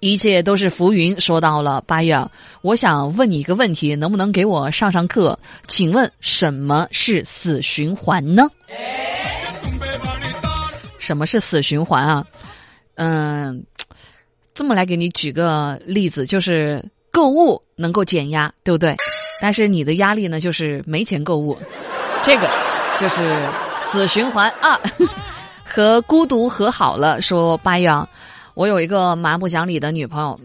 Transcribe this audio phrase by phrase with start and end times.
[0.00, 1.18] 一切都是浮云。
[1.18, 2.16] 说到了八月，
[2.62, 5.36] 我想问你一个问题，能不能给我上上课？
[5.66, 8.48] 请问什么是死循环呢？
[11.00, 12.24] 什么是死循环啊？
[12.94, 13.64] 嗯，
[14.54, 18.96] 这么来给你举个例子，就是购物能够减压，对不对？
[19.40, 21.58] 但是你的压力呢，就是没钱购物，
[22.22, 22.48] 这个
[23.00, 23.48] 就是
[23.90, 24.78] 死循环啊。
[25.70, 27.90] 和孤独和好了，说八月。
[28.58, 30.40] 我有一个蛮不讲理的女朋友，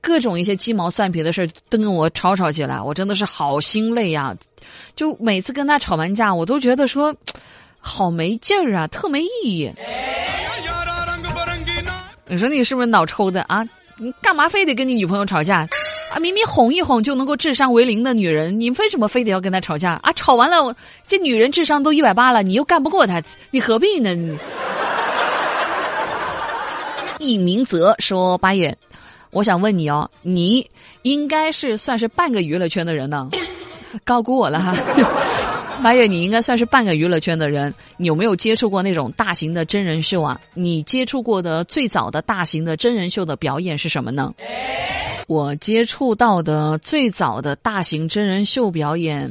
[0.00, 4.34] 各种一些鸡毛蒜皮的事儿都跟我吵吵起来，我真的是好心累呀！
[4.96, 7.14] 就每次跟她吵完架，我都觉得说，
[7.78, 9.70] 好没劲儿啊，特没意义。
[12.26, 13.62] 你说你是不是脑抽的啊？
[13.98, 15.68] 你干嘛非得跟你女朋友吵架？
[16.10, 20.00] 啊，明明哄一哄就能够智商为零的女人，你为什么非得要跟她吵架？
[20.02, 20.74] 啊，吵完了，
[21.06, 24.38] 这女人智商都一百八了，你又干不过她，你何必呢？
[27.18, 28.76] 易明泽说：“八月，
[29.30, 30.68] 我想问你哦，你
[31.02, 33.28] 应该是算是半个娱乐圈的人呢，
[34.04, 34.74] 高估我了哈。
[35.82, 40.40] 八月，你应该算是半个娱乐圈的人，你有没有接触过那种大型的真人秀啊？
[40.54, 44.32] 你接触过的最早的大型的真人秀的表演是什么呢？
[45.26, 49.30] 我接触到的最早的大型真人秀表演，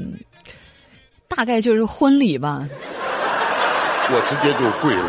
[1.28, 2.68] 大概就是婚礼吧。
[4.10, 5.06] 我直接就跪了。”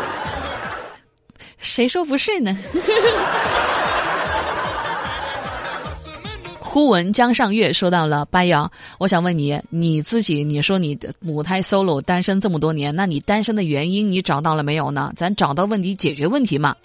[1.59, 2.57] 谁说不是呢？
[6.59, 15.11] 忽闻江上月说到了八瑶，我想问你，你自己，你说你的母胎 solo 单身这么多年，那你单身的原因你找到了没有呢？
[15.15, 16.75] 咱找到问题解决问题嘛。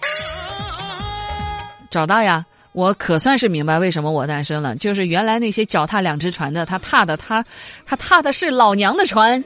[1.90, 7.44] 找到呀，我可算是明白为什么我单身了，就是原来那些脚踏两只船的，他踏的他，
[7.84, 9.44] 他踏的是老娘的船。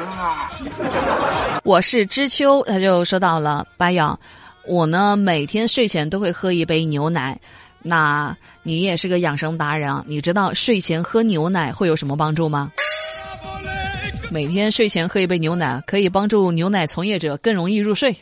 [0.00, 1.06] 我太难
[1.54, 1.60] 了。
[1.64, 4.18] 我是知秋，他就说到了白药，
[4.66, 7.38] 我呢每天睡前都会喝一杯牛奶。
[7.82, 12.70] 那你也是个养生达人啊，你知道睡前喝牛奶会有什么帮助吗？
[14.30, 18.14] 每天睡前喝一杯牛奶，可以帮助牛奶从业者更容易入睡。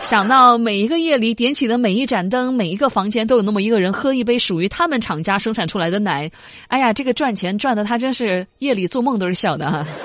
[0.00, 6.28] 想到每一个夜里点起的每一盏灯，每一个房间都有那么一个人喝一杯属于他们厂家生产出来的奶，
[6.66, 9.86] 哎呀，这个赚钱赚的他真是夜里做梦都是笑的哈。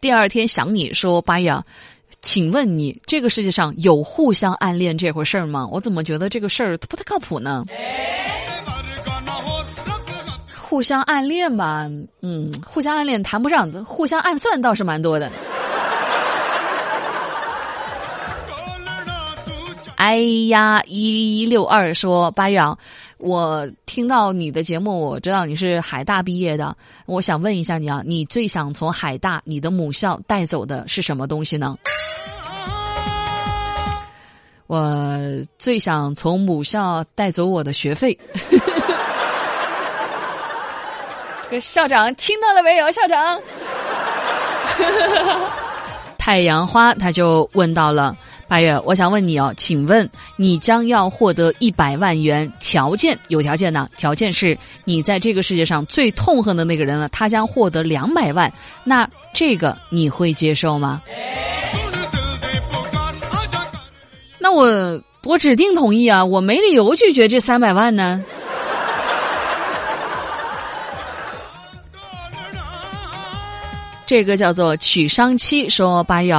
[0.00, 1.54] 第二天想你说八月，
[2.20, 5.68] 请问你这个世界上有互相暗恋这回事儿吗？
[5.70, 7.62] 我怎么觉得这个事儿不太靠谱呢？
[10.74, 11.88] 互相暗恋吧，
[12.20, 15.30] 嗯，互相暗恋谈不上，互相暗算倒是蛮多的。
[19.94, 20.16] 哎
[20.48, 22.76] 呀，一六二说八月啊。
[23.18, 26.76] 我听到你的节目，我知道你是海大毕业的。
[27.06, 31.78] 我想问一下你啊，你最想从海大你的母校带走的是什么东西呢？
[34.66, 35.20] 我
[35.56, 38.18] 最想从母校带走我的学费。
[41.44, 42.90] 这个校长听到了没有？
[42.90, 43.38] 校长，
[46.18, 48.16] 太阳花他就问到了。
[48.46, 50.06] 八月，我想问你哦，请问
[50.36, 53.88] 你将要获得一百万元，条件有条件呢？
[53.96, 58.52] 条件是你在这个世界上最痛恨的那个人呢，他将获得两百万，
[58.84, 61.00] 那这个你会接受吗？
[64.38, 68.22] 那我我指定同意啊，我没理由拒绝这三百万呢。
[74.06, 76.34] 这个叫做曲商七说八月。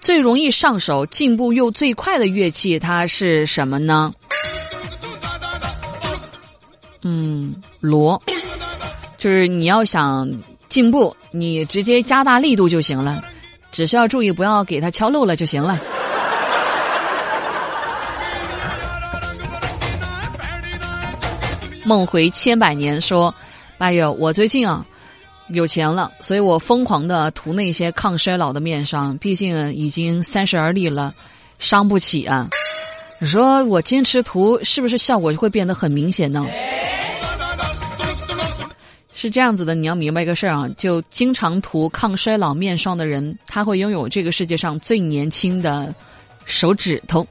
[0.00, 4.12] 最容易上手、进步又最快的乐器，它是什么呢？
[7.00, 8.22] 嗯，锣，
[9.16, 10.30] 就是你要想
[10.68, 13.22] 进步，你直接加大力度就行了，
[13.72, 15.80] 只需要注意不要给它敲漏了就行了。
[21.86, 23.34] 梦回千百年说
[23.78, 24.84] ：“八月，我最近啊。”
[25.48, 29.16] 有钱了，所以我疯狂的涂那些抗衰老的面霜。
[29.18, 31.14] 毕竟已经三十而立了，
[31.58, 32.48] 伤不起啊！
[33.20, 36.46] 你说我坚持涂，是不是效果就会变得很明显呢？
[39.12, 45.94] 是这样子的，你要明白一个事儿啊，就经常涂抗衰老面霜的人，他会拥有这个世界上最年轻的
[46.44, 47.26] 手指头。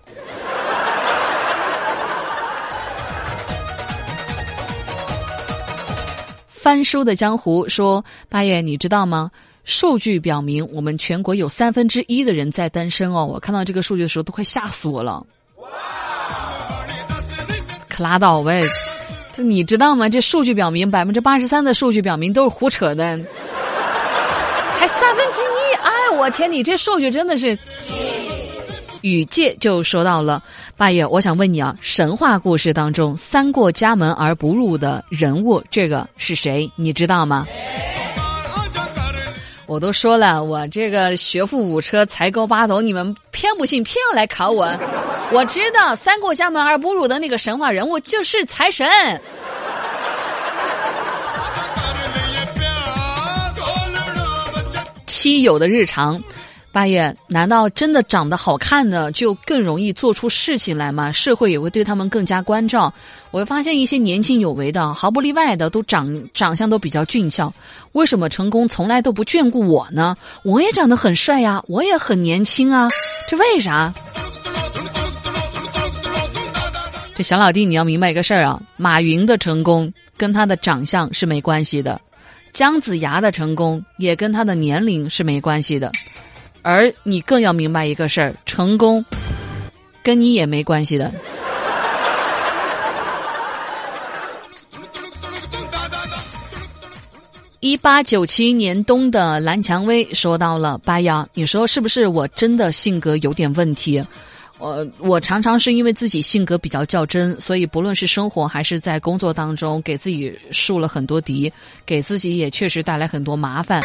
[6.63, 8.01] 翻书的江湖说
[8.31, 9.29] ：“八月，你知道吗？
[9.65, 13.25] 数据表明，我们全国有三分之一的人在单身哦。
[13.25, 15.21] 我看到这个数据的时候，都快吓死我了。
[17.89, 18.65] 可拉倒呗！
[19.35, 20.07] 这你知道吗？
[20.07, 23.19] 这数据表明，百分之八十三的数据表明都是胡扯的。
[24.79, 27.59] 还三分之一，哎，我天，你这数据真的是。
[29.03, 30.41] 雨界就说到了，
[30.77, 36.71] 八爷，我想问你啊，神话故事当中三过家门而不入的人物，这个是谁？
[36.77, 37.45] 你知道吗？
[39.65, 44.73] 我都说了，我这个学富五车，才高八斗，你们偏不信，偏要来考我。
[45.31, 48.87] 我知道三过家门而不入的那个神话人物就是财神。
[55.07, 56.21] 妻友的日常。
[56.73, 61.11] 八月，难道真的长得好看的就更容易做出事情来吗？
[61.11, 62.91] 社会也会对他们更加关照。
[63.29, 67.53] 我会发现一些年轻有为的，毫不例外的都长长相都比较俊俏。
[67.91, 70.17] 为什么成功从来都不眷顾我呢？
[70.41, 72.89] 我也长得很帅呀，我也很年轻啊，
[73.27, 73.93] 这为啥？
[77.13, 82.01] 这小老弟，你要明白一个事儿啊，马云的成功跟他的长相是没关系的，
[82.51, 85.91] 姜子牙的成功也跟他的年龄是没关系的。
[86.63, 89.05] 而你更要明白一个事儿：成功
[90.01, 91.11] 跟你也没关系的。
[97.59, 104.03] 一八九七年冬的蓝蔷薇说到了：“八幺，你说是不是我真的性格有点问题？”
[104.63, 111.51] 我我常常是因为自己性格比较较真，所以不论是生活还是在工作当中，给自己树了很多敌，
[111.85, 113.81] 给自己也确实带来很多麻烦。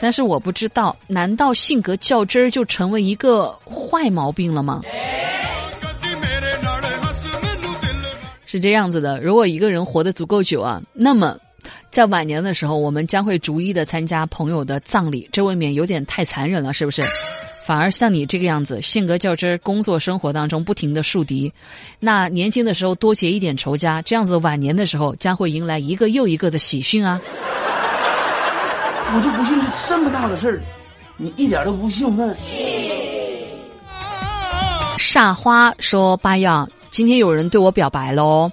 [0.00, 4.80] 但是我不知道，难道性格较真儿就成为一个坏毛病了吗？
[8.46, 11.36] 是这样子的，如果一个人活得足够久啊，那么
[11.90, 17.04] 在晚年的时候，我们将会逐一的参加朋友的葬礼，这未免有点太残忍了，是不是？
[17.64, 21.52] 反而像你这个样子，性格较真，工作生活当中不停的树敌，
[22.00, 27.20] 那年轻的时候多结一点仇家，这样子晚年的时候将会迎来一个又一个的喜讯啊！
[29.14, 30.60] 我就不信是这么大的事儿，
[31.16, 32.34] 你一点都不兴奋。
[34.98, 38.50] 煞花说：“八样，今天有人对我表白喽。”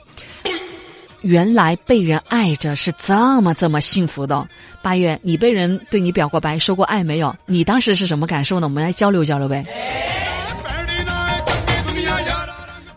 [1.22, 4.48] 原来被人爱着是这么这么幸福的。
[4.82, 7.36] 八月，你被人对你表过白、说过爱没有？
[7.46, 8.68] 你当时是什么感受呢？
[8.68, 9.66] 我们来交流交流呗。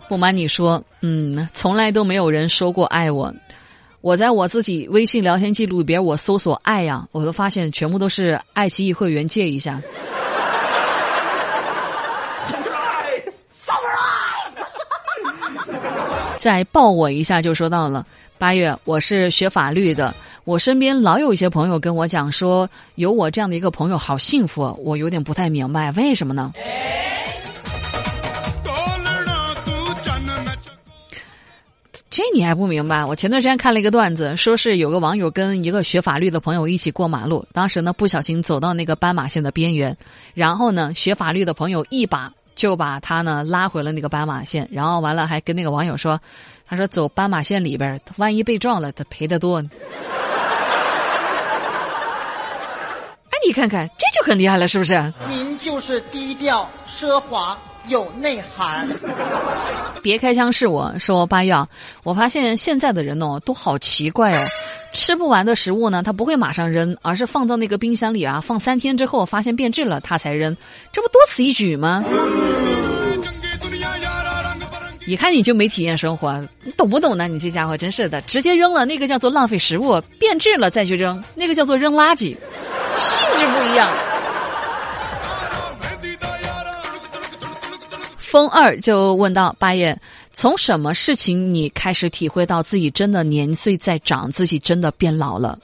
[0.08, 3.34] 不瞒你说，嗯，从来都没有人说过爱我。
[4.02, 9.80] 我在我自己微信聊天记录里边，我搜索“爱”呀，我都发现全部都是爱奇艺会员借一下。
[16.42, 18.04] 再抱我一下就说到了
[18.36, 20.12] 八月，我是学法律的，
[20.42, 26.52] 我身边老有一些朋友跟我讲说，有我这样的一个朋友好幸福，我有点不太明白为什么呢？
[32.10, 33.04] 这你还不明白？
[33.04, 39.96] 我前段时间看了一个段子，说是有个网友跟一个学法律的朋友一起过马路，当时呢不小心走到那个斑马线的边缘，
[40.34, 42.32] 然后呢学法律的朋友一把。
[42.62, 46.20] 就把他呢拉回了那个斑马线，然后完了还跟那个网友说
[46.64, 49.58] ：“他说走斑马线里边，万一被撞了，他赔的多。
[53.30, 55.12] ”哎，你看看，这就很厉害了，是不是？
[55.28, 57.58] 您就是低调奢华。
[57.88, 58.88] 有内涵，
[60.02, 60.52] 别开枪！
[60.52, 61.54] 是我说八月，
[62.04, 64.46] 我发现现在的人哦都好奇怪哦，
[64.92, 70.56] 吃不完的食物呢，他不会马上扔，而是放到那个冰箱里啊，放三天之后发现变质了，他才扔，
[70.92, 72.04] 这不多此一举吗？
[75.04, 77.26] 一看你就没体验生活，你懂不懂呢？
[77.26, 82.36] 你这家伙真是的，直接扔了，那个叫做浪费食物；变质了再去扔，那个叫做扔垃圾，
[82.96, 83.90] 性质不一样。
[88.32, 89.94] 风二就问到八爷，
[90.32, 95.58] 从什么事情你开始体会到自己真的年岁在长，自己真的变老了？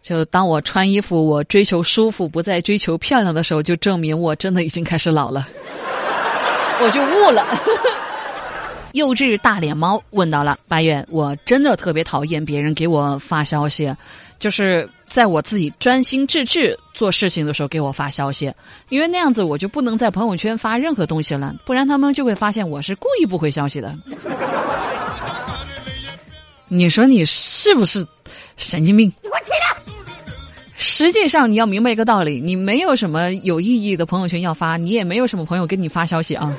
[0.00, 5.46] 就当我穿衣服，我追求舒服，不再追求漂亮的时候，就证明我真的已经开始老了。
[6.82, 7.46] 我就悟了。
[8.94, 13.94] 幼稚大脸猫问到了八月，我真的特别讨厌别人给我发消息，
[14.38, 14.88] 就是。
[15.10, 18.50] 在我自己专心致志做事情的时候，给我发消息，
[18.90, 23.92] 因为那样子我就不能在朋友圈发任何东西了，不然他们就会发现我是故意不回消息的。
[26.68, 28.06] 你说你是不是
[28.56, 29.08] 神经病？
[29.08, 29.56] 你给我起来。
[30.76, 36.56] 实际上你要明白一个道理，你没有什么有意义的朋友圈要发，你也没有什么朋友给你发消息啊。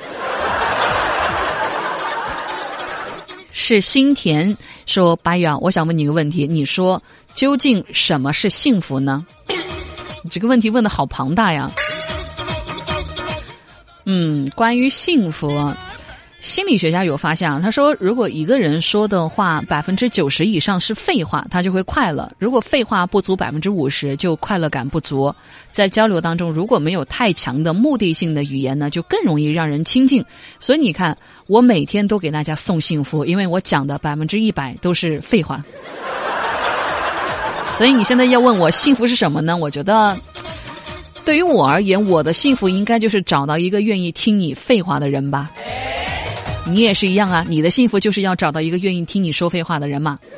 [3.52, 4.56] 是心田
[4.86, 7.00] 说白宇啊，我想问你一个问题，你说。
[7.34, 9.24] 究竟什么是幸福呢？
[10.22, 11.72] 你这个问题问的好庞大呀。
[14.04, 15.48] 嗯，关于幸福，
[16.42, 25.32] 心理学家有发现啊，他说，如果一个人说的话百分之九十以上是废话，他就会快乐；如果废话不足百分之五十，就快乐感不足。
[25.70, 30.24] 在交流当中，如果没有太强的目的性的语言呢，就更容易让人亲近。
[30.58, 35.64] 所以你看，我每天都给大家送幸福，因为我讲的百分之一百都是废话。
[37.78, 39.56] 所以你现在要问我幸福是什么呢？
[39.56, 40.18] 我觉得，
[41.24, 45.48] 对于我而言，我的幸福应该就是找到一个愿意听你废话的人吧。
[46.64, 50.18] 你也是一样啊，你的幸福就是要找到一个愿意听你说废话的人嘛。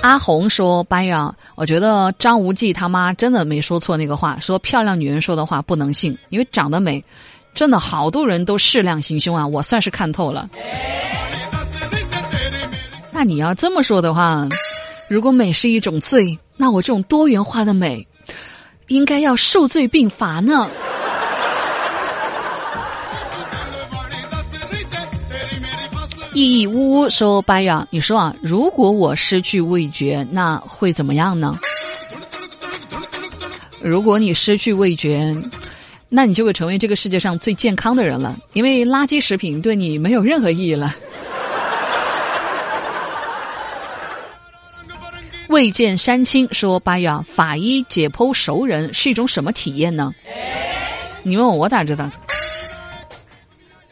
[0.00, 7.04] 阿红说：“班呀，我觉得张无忌他妈真的没说错那个话，说漂亮女人说的话不能信，因为长得美，
[7.52, 10.48] 真的好多人都适量行凶啊，我算是看透了。
[13.12, 14.48] 那你要这么说的话，
[15.08, 18.06] 如果美是一种罪，那我这种多元化的美，
[18.86, 20.66] 应该要数罪并罚呢。”
[26.34, 31.58] 意义呜呜说：“白羊，你说啊，如果我失去味觉，那会怎么样呢？
[33.80, 35.34] 如果你失去味觉，
[36.08, 40.94] 那你就会成为这个世界上最健康的人了，因为垃圾食品对你没有任何意义了。”
[45.48, 50.12] 未见山青说：“白羊，法医解剖熟人是一种什么体验呢？
[51.22, 52.08] 你问我，我咋知道？”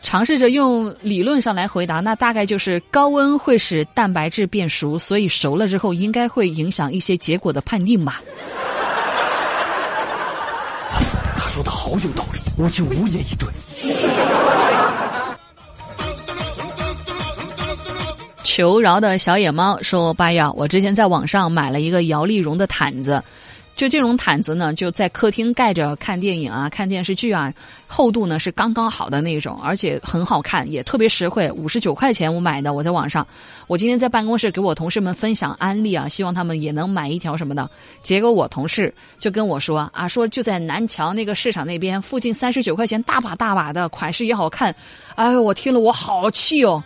[0.06, 8.22] 尝试着用理论上来回答，那大概就是高温会使蛋白质变熟，所以熟了之后应该会影响一些结果的判定吧。
[11.36, 13.48] 他说的好有道理，我就无言以对。
[18.44, 23.20] 求饶的小野猫说：“八呀，我之前在网上买了一个摇粒绒的毯子。”
[23.76, 27.52] 就这种毯子呢，就在客厅盖着看电影啊、看电视剧啊，
[27.86, 32.72] 厚度呢是刚刚好的那种，而且很好看，也特别实惠，五十九块钱我买的。
[32.72, 33.24] 我在网上，
[33.66, 37.70] 我今天在办公室给我同事们分享安利啊，希望他们也能买一条什么的。
[38.02, 44.74] 结果我同事就跟我说啊，说就在南桥那个市场那边附近，三十九块钱大把大把的，款式也好看。
[45.16, 46.82] 哎呦，我听了我好气哦。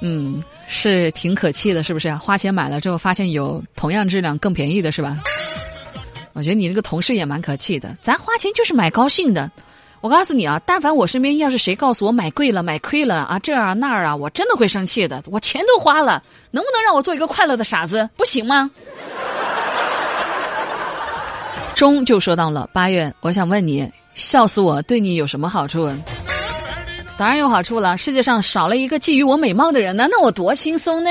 [0.00, 0.40] 嗯。
[0.74, 2.12] 是挺可气的，是不是？
[2.16, 5.16] 花钱买了之后，发现有同样质量更便宜的，是吧？
[6.32, 7.96] 我觉得你那个同事也蛮可气的。
[8.02, 9.48] 咱花钱就是买高兴的。
[10.00, 15.22] 我告诉你啊，但凡我身边要是谁告诉我买贵了、买亏了啊，这儿啊那儿啊，我真的会生气的。
[15.26, 18.10] 我钱都花了，能不能让我做一个快乐的傻子？
[18.16, 18.68] 不行吗？
[21.76, 25.88] 中就说到了八月，我想问你，笑死我对你有什么好处？
[27.16, 31.10] 当然有好处了，世界上少了一个觊觎我美貌的人呢，那我多轻松呢！